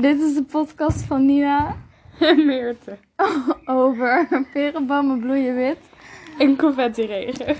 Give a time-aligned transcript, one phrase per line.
[0.00, 1.76] Dit is de podcast van Nina
[2.46, 2.98] Meerte.
[3.64, 5.78] over perenbomen bloeien wit.
[6.38, 7.56] En confetti regen.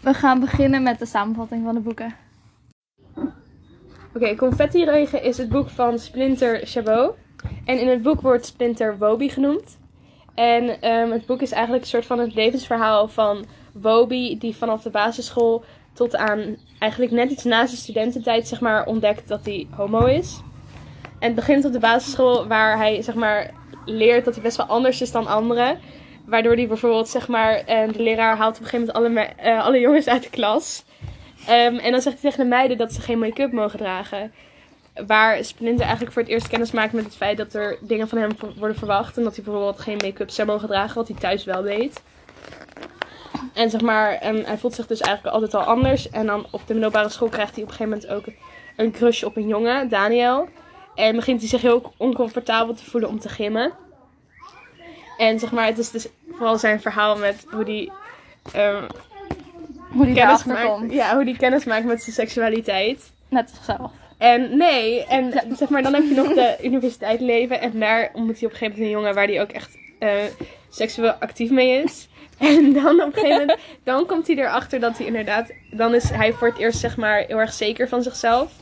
[0.00, 2.14] We gaan beginnen met de samenvatting van de boeken.
[4.14, 7.14] Oké, Confetti Regen is het boek van Splinter Chabot.
[7.64, 9.78] En in het boek wordt Splinter Woby genoemd.
[10.34, 14.82] En ehm, het boek is eigenlijk een soort van het levensverhaal van Woby, die vanaf
[14.82, 19.66] de basisschool tot aan eigenlijk net iets na zijn studententijd zeg maar, ontdekt dat hij
[19.70, 20.40] homo is.
[21.18, 23.50] En het begint op de basisschool waar hij zeg maar,
[23.84, 25.78] leert dat hij best wel anders is dan anderen.
[26.26, 29.64] Waardoor hij bijvoorbeeld, zeg maar, eh, de leraar haalt op een gegeven moment alle, eh,
[29.64, 30.84] alle jongens uit de klas.
[31.46, 34.32] Ehm, en dan zegt hij tegen de meiden dat ze geen make-up mogen dragen.
[35.06, 38.18] Waar Splinter eigenlijk voor het eerst kennis maakt met het feit dat er dingen van
[38.18, 39.16] hem worden verwacht.
[39.16, 42.02] En dat hij bijvoorbeeld geen make-up zou mogen dragen, wat hij thuis wel deed.
[43.54, 46.10] En zeg maar, en hij voelt zich dus eigenlijk altijd al anders.
[46.10, 48.34] En dan op de middelbare school krijgt hij op een gegeven moment ook
[48.76, 50.48] een crush op een jongen, Daniel.
[50.96, 53.72] En begint hij zich heel oncomfortabel te voelen om te gimmen.
[55.16, 57.90] En zeg maar, het is dus vooral zijn verhaal met hoe hij
[58.52, 58.84] ehm,
[59.92, 63.12] Hoe die kennis maakt, ja, hoe die kennis maakt met zijn seksualiteit.
[63.28, 63.90] Net zichzelf.
[64.18, 67.60] En nee, en zeg maar, dan heb je nog de universiteit leven.
[67.60, 70.10] En daar ontmoet hij op een gegeven moment een jongen waar hij ook echt eh,
[70.68, 72.08] seksueel actief mee is.
[72.38, 76.10] En dan op een gegeven moment, dan komt hij erachter dat hij inderdaad, dan is
[76.10, 78.52] hij voor het eerst zeg maar heel erg zeker van zichzelf.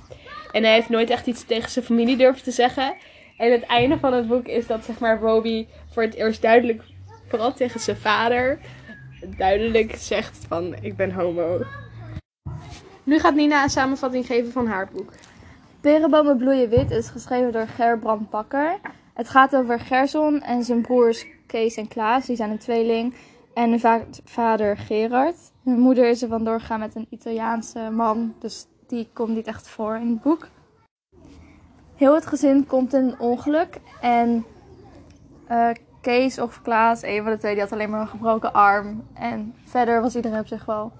[0.54, 2.94] En hij heeft nooit echt iets tegen zijn familie durven te zeggen.
[3.36, 6.82] En het einde van het boek is dat zeg maar Roby voor het eerst duidelijk,
[7.28, 8.58] vooral tegen zijn vader,
[9.36, 11.60] duidelijk zegt van ik ben homo.
[13.04, 15.12] Nu gaat Nina een samenvatting geven van haar boek.
[15.80, 18.76] Perenbomen bloeien wit is geschreven door Gerbrand Bakker.
[19.14, 22.26] Het gaat over Gerson en zijn broers Kees en Klaas.
[22.26, 23.14] Die zijn een tweeling.
[23.54, 25.36] En hun va- vader Gerard.
[25.64, 28.34] Hun moeder is er vandoor gegaan met een Italiaanse man.
[28.40, 30.48] Dus die komt niet echt voor in het boek.
[31.94, 33.80] Heel het gezin komt in een ongeluk.
[34.00, 34.44] En
[35.46, 39.04] eh, Kees of Klaas, een van de twee, die had alleen maar een gebroken arm.
[39.12, 40.92] En verder was iedereen op zich wel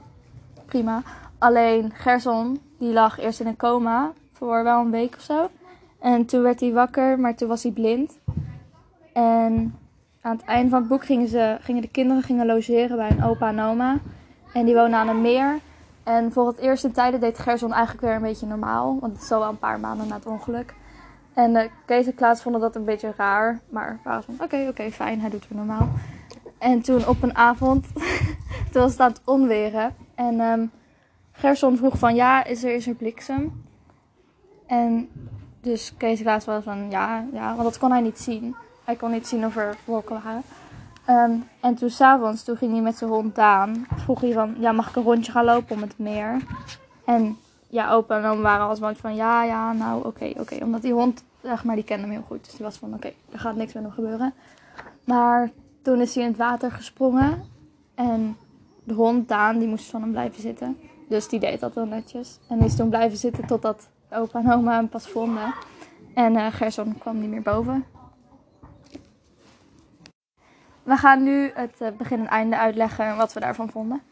[0.67, 1.03] prima.
[1.39, 5.51] Alleen Gerson, die lag eerst in een coma voor wel een week of zo.
[6.01, 8.19] En toen werd hij wakker, maar toen was hij blind.
[9.13, 9.79] En
[10.21, 13.25] aan het einde van het boek gingen, ze, gingen de kinderen gingen logeren bij een
[13.25, 13.99] opa en oma.
[14.53, 15.59] En die wonen aan een meer.
[16.05, 18.99] En voor het eerst in tijden deed Gerson eigenlijk weer een beetje normaal.
[19.01, 20.75] Want het is al wel een paar maanden na het ongeluk.
[21.35, 23.61] En eh, Kees en Klaas vonden dat een beetje raar.
[23.69, 25.89] Maar waren van, oké, oké, fijn, hij doet weer normaal.
[26.59, 27.87] En toen op een avond,
[28.73, 29.95] toen was het aan het onweren.
[30.15, 30.67] En ehm,
[31.33, 33.65] Gerson vroeg van, ja, is er, is er bliksem?
[34.67, 35.09] En
[35.61, 38.57] dus Kees en Klaas was van, ja, ja, want dat kon hij niet zien.
[38.85, 40.43] Hij kon niet zien of er wolken waren.
[41.05, 43.87] Ehm, en toen s'avonds, toen ging hij met zijn hond Daan.
[43.97, 46.43] Vroeg hij van, ja, mag ik een rondje gaan lopen om het meer?
[47.05, 47.37] En
[47.69, 50.65] ja, opa en oom waren alsmaar van, ja, ja, nou, oké, oké.
[50.65, 52.45] Omdat die hond, zeg maar, die kende hem heel goed.
[52.45, 54.35] Dus die was van, oké, er gaat niks met hem gebeuren.
[55.05, 55.51] Maar
[55.83, 57.43] toen is hij in het water gesprongen.
[57.95, 58.37] En
[58.85, 60.77] de hond Daan, die moest van hem blijven zitten.
[61.09, 62.39] Dus die deed dat wel netjes.
[62.49, 65.55] En die is toen blijven zitten totdat opa en oma hem pas vonden.
[66.15, 67.85] En eh Gerson kwam niet meer boven.
[70.85, 74.03] We gaan nu het eh, begin en einde uitleggen en wat we daarvan vonden.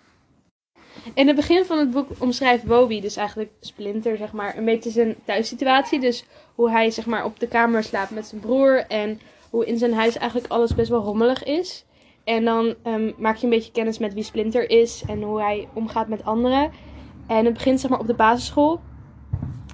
[1.14, 4.90] In het begin van het boek omschrijft Woby, dus eigenlijk Splinter, zeg maar, een beetje
[4.90, 6.00] zijn thuissituatie.
[6.00, 6.24] Dus
[6.54, 9.94] hoe hij zeg maar, op de kamer slaapt met zijn broer en hoe in zijn
[9.94, 11.84] huis eigenlijk alles best wel rommelig is.
[12.24, 15.68] En dan ehm, maak je een beetje kennis met wie Splinter is en hoe hij
[15.72, 16.70] omgaat met anderen.
[17.26, 18.80] En het begint zeg maar, op de basisschool.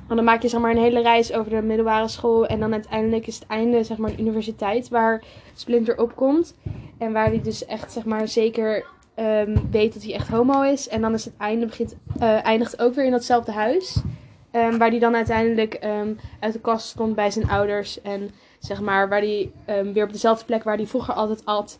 [0.08, 2.46] En dan maak je zeg maar, een hele reis over de middelbare school.
[2.46, 5.22] En dan uiteindelijk is het einde zeg maar, de universiteit waar
[5.54, 6.54] Splinter opkomt.
[6.98, 10.88] En waar hij dus echt zeg maar, zeker ehm, weet dat hij echt homo is.
[10.88, 14.02] En dan is het einde begint, eh, eindigt ook weer in datzelfde huis.
[14.50, 18.00] Ehm, waar hij dan uiteindelijk ehm, uit de kast stond bij zijn ouders.
[18.02, 19.50] En zeg maar waar hij
[19.92, 21.78] weer op dezelfde plek waar hij vroeger altijd at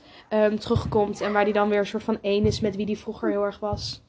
[0.59, 1.21] terugkomt.
[1.21, 3.45] En waar hij dan weer een soort van één is met wie hij vroeger heel
[3.45, 4.03] erg was.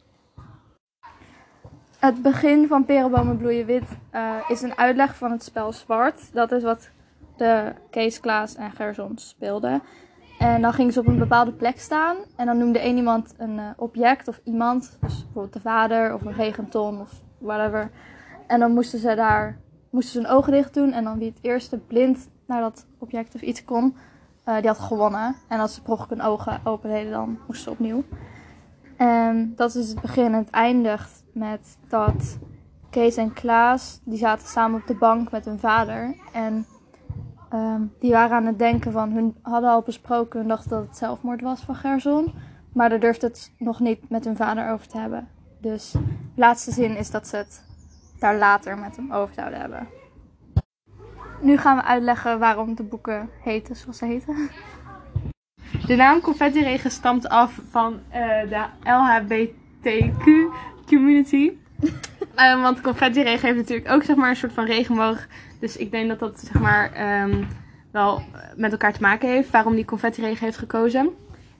[1.99, 6.33] Het begin van Perenbomen bloeien wit eh, is een uitleg van het spel Zwart.
[6.33, 6.89] Dat is wat
[7.37, 9.81] de Kees, Klaas en Gerson speelden.
[10.37, 12.15] En dan gingen ze op een bepaalde plek staan.
[12.35, 14.97] En dan noemde één iemand een eh, object of iemand.
[15.01, 17.91] Dus bijvoorbeeld de vader of een regenton of whatever.
[18.47, 19.59] En dan moesten ze daar
[19.89, 20.91] moesten ze hun ogen dicht doen.
[20.91, 23.95] En dan wie het eerste blind naar dat object of iets kon,
[24.43, 25.35] eh, die had gewonnen.
[25.47, 28.03] En als ze per ogen open deden, dan moesten ze opnieuw.
[28.99, 30.25] En dat is het begin.
[30.25, 32.37] En het eindigt met dat
[32.89, 36.15] Kees en Klaas, die zaten samen op de bank met hun vader.
[36.33, 36.65] En
[37.49, 40.97] ehm, die waren aan het denken van, hun hadden al besproken, hun dachten dat het
[40.97, 42.33] zelfmoord was van Gerson.
[42.73, 45.27] Maar daar durfde het nog niet met hun vader over te hebben.
[45.61, 45.99] Dus de
[46.35, 47.63] laatste zin is dat ze het
[48.19, 49.87] daar later met hem over zouden hebben.
[51.41, 54.49] Nu gaan we uitleggen waarom de boeken heten zoals ze heten.
[55.85, 60.25] De naam confetti-regen stamt af van eh, de LHBTQ
[60.85, 61.51] community.
[62.35, 65.27] Eh, want confetti-regen heeft natuurlijk ook zeg maar, een soort van regenboog.
[65.59, 67.43] Dus ik denk dat dat zeg maar, ehm,
[67.91, 68.21] wel
[68.55, 69.49] met elkaar te maken heeft.
[69.49, 71.09] Waarom die confetti-regen heeft gekozen.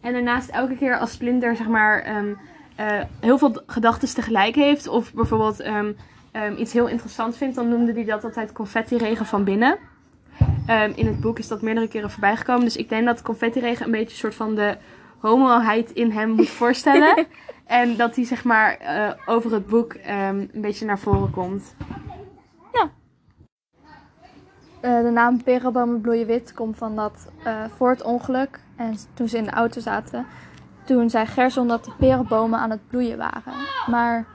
[0.01, 2.33] En daarnaast elke keer als Splinter zeg maar, ehm,
[2.75, 4.87] eh, heel veel gedachten tegelijk heeft.
[4.87, 5.91] Of bijvoorbeeld ehm,
[6.31, 7.55] ehm, iets heel interessant vindt.
[7.55, 9.77] Dan noemde hij dat altijd confetti-regen van binnen.
[10.69, 12.63] Ehm, in het boek is dat meerdere keren voorbij gekomen.
[12.63, 14.77] Dus ik denk dat confetti-regen een beetje een soort van de
[15.17, 17.27] homoheid in hem moet voorstellen.
[17.65, 21.75] en dat hij zeg maar eh, over het boek ehm, een beetje naar voren komt.
[24.81, 29.27] Eh, de naam Perenbomen bloeien wit komt van dat eh, voor het ongeluk en toen
[29.27, 30.25] ze in de auto zaten,
[30.85, 33.53] toen zei Gerson dat de perenbomen aan het bloeien waren.
[33.87, 34.25] Maar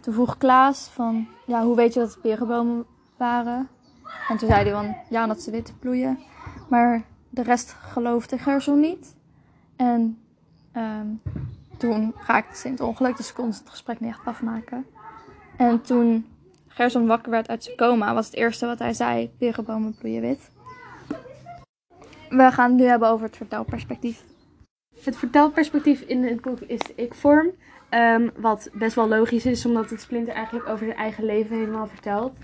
[0.00, 2.86] toen vroeg Klaas van, ja, hoe weet je dat het perenbomen
[3.16, 3.68] waren?
[4.28, 6.18] En toen zei hij van, ja, omdat ze wit bloeien.
[6.68, 9.14] Maar de rest geloofde Gerson niet.
[9.76, 10.18] En
[10.72, 11.06] ehm,
[11.76, 14.86] toen raakte ze in het ongeluk, dus ze kon het gesprek niet echt afmaken.
[15.56, 16.26] En toen
[16.68, 20.50] Gerson wakker werd uit zijn coma, was het eerste wat hij zei: perenbomen bloeien wit.
[22.28, 24.24] We gaan het nu hebben over het vertelperspectief.
[25.02, 27.50] Het vertelperspectief in het boek is de ik-vorm.
[27.88, 31.86] ehm, wat best wel logisch is, omdat het Splinter eigenlijk over zijn eigen leven helemaal
[31.86, 32.36] vertelt.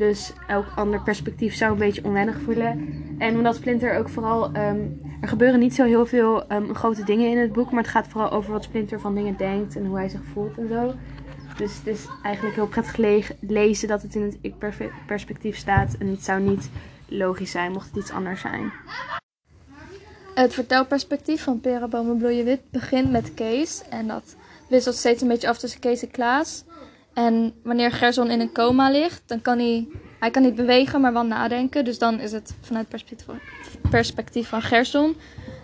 [0.00, 2.88] Dus elk ander perspectief zou een beetje onwennig voelen.
[3.18, 4.52] En omdat Splinter ook vooral...
[4.52, 4.80] ehm,
[5.20, 7.70] er gebeuren niet zo heel veel ehm, grote dingen in het boek.
[7.70, 10.58] Maar het gaat vooral over wat Splinter van dingen denkt en hoe hij zich voelt
[10.58, 10.92] en zo.
[11.56, 15.96] Dus het is eigenlijk heel prettig le- lezen dat het in het ik-perspectief staat.
[15.98, 16.70] En het zou niet
[17.08, 18.72] logisch zijn mocht het iets anders zijn.
[20.34, 23.82] Het vertelperspectief van Perenbomen bloeien wit begint met Kees.
[23.90, 24.36] En dat
[24.68, 26.64] wisselt steeds een beetje af tussen Kees en Klaas.
[27.14, 29.88] En wanneer Gerson in een coma ligt, dan kan hij...
[30.20, 31.84] Hij kan niet bewegen, maar wel nadenken.
[31.84, 33.38] Dus dan is het vanuit perspectief van,
[33.90, 35.16] perspectief van Gerson.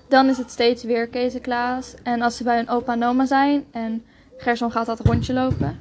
[0.08, 1.94] Dan is het steeds weer Kees en Klaas.
[2.02, 4.04] En als ze bij hun opa en oma zijn en
[4.36, 5.78] Gerson gaat dat rondje lopen...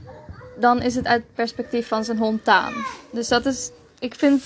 [0.59, 2.73] dan is het uit perspectief van zijn hond Taan.
[3.11, 3.71] Dus dat is...
[3.99, 4.43] Ik vind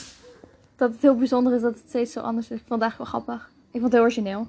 [0.75, 2.57] dat het heel bijzonder is dat het steeds zo anders is.
[2.57, 3.50] Ik vond het eigenlijk wel grappig.
[3.71, 4.48] Ik vond het heel origineel.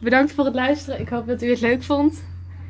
[0.00, 1.00] Bedankt voor het luisteren.
[1.00, 2.22] Ik hoop dat u het leuk vond.